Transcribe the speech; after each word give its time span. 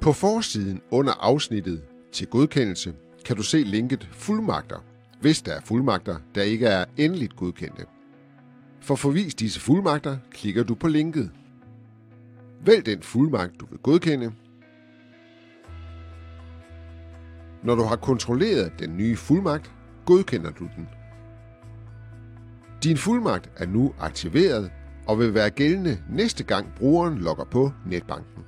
På 0.00 0.12
forsiden 0.12 0.80
under 0.90 1.12
afsnittet 1.12 1.82
til 2.12 2.26
godkendelse 2.26 2.94
kan 3.24 3.36
du 3.36 3.42
se 3.42 3.58
linket 3.58 4.08
fuldmagter, 4.12 4.84
hvis 5.20 5.42
der 5.42 5.52
er 5.52 5.60
fuldmagter, 5.60 6.16
der 6.34 6.42
ikke 6.42 6.66
er 6.66 6.84
endeligt 6.96 7.36
godkendte. 7.36 7.84
For 8.80 8.94
at 8.94 8.98
forvise 8.98 9.36
disse 9.36 9.60
fuldmagter, 9.60 10.18
klikker 10.30 10.62
du 10.62 10.74
på 10.74 10.88
linket. 10.88 11.30
Vælg 12.64 12.86
den 12.86 13.02
fuldmagt, 13.02 13.60
du 13.60 13.66
vil 13.66 13.78
godkende. 13.78 14.32
Når 17.62 17.74
du 17.74 17.82
har 17.82 17.96
kontrolleret 17.96 18.72
den 18.78 18.96
nye 18.96 19.16
fuldmagt, 19.16 19.72
godkender 20.06 20.50
du 20.50 20.68
den. 20.76 20.88
Din 22.82 22.96
fuldmagt 22.96 23.50
er 23.56 23.66
nu 23.66 23.94
aktiveret 23.98 24.70
og 25.06 25.18
vil 25.18 25.34
være 25.34 25.50
gældende 25.50 26.02
næste 26.10 26.44
gang 26.44 26.72
brugeren 26.76 27.18
logger 27.18 27.44
på 27.44 27.72
netbanken. 27.86 28.44